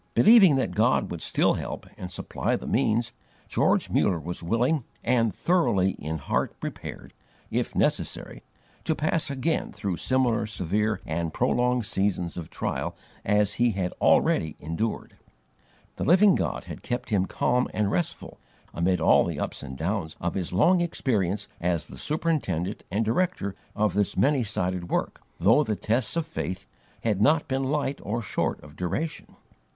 [0.11, 3.13] "* Believing that God would still help, and supply the means,
[3.47, 7.13] George Muller was willing, and THOROUGHLY in heart prepared,
[7.51, 8.41] if necessary,
[8.83, 14.55] to pass again through similar severe and prolonged seasons of trial as he had already
[14.59, 15.17] endured.
[15.19, 15.95] * Narrative, IV.
[15.97, 15.97] 389.
[15.97, 18.39] The Living God had kept him calm and restful,
[18.73, 23.53] amid all the ups and downs of his long experience as the superintendent and director
[23.75, 26.65] of this many sided work, though the tests of faith
[27.03, 29.35] had not been light or short of duration.